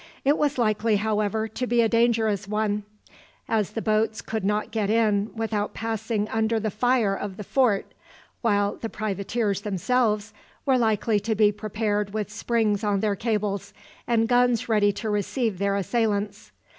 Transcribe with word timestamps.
It 0.25 0.35
was 0.35 0.57
likely, 0.57 0.95
however, 0.95 1.47
to 1.47 1.67
be 1.67 1.81
a 1.83 1.87
dangerous 1.87 2.47
one, 2.47 2.81
as 3.47 3.73
the 3.73 3.83
boats 3.83 4.19
could 4.21 4.43
not 4.43 4.71
get 4.71 4.89
in 4.89 5.29
without 5.35 5.75
passing 5.75 6.27
under 6.29 6.59
the 6.59 6.71
fire 6.71 7.13
of 7.13 7.37
the 7.37 7.43
fort, 7.43 7.93
while 8.41 8.77
the 8.77 8.89
privateers 8.89 9.61
themselves 9.61 10.33
were 10.65 10.79
likely 10.79 11.19
to 11.19 11.35
be 11.35 11.51
prepared 11.51 12.15
with 12.15 12.31
springs 12.31 12.83
on 12.83 13.01
their 13.01 13.15
cables, 13.15 13.75
and 14.07 14.27
guns 14.27 14.67
ready 14.67 14.91
to 14.93 15.07
receive 15.11 15.59
their 15.59 15.75
assailants. 15.75 16.51